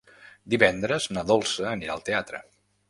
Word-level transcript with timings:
Divendres 0.53 1.07
na 1.19 1.25
Dolça 1.33 1.71
anirà 1.75 1.95
al 1.99 2.07
teatre. 2.11 2.43